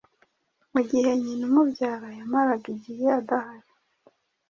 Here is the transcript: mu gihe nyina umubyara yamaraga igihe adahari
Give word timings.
mu 0.71 0.81
gihe 0.89 1.09
nyina 1.23 1.43
umubyara 1.49 2.07
yamaraga 2.17 2.67
igihe 2.75 3.05
adahari 3.19 3.71